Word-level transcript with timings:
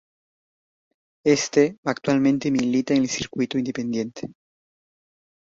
Éste 1.25 1.77
actualmente 1.85 2.49
milita 2.49 2.95
en 2.95 3.03
el 3.03 3.07
circuito 3.09 3.59
independiente. 3.59 4.33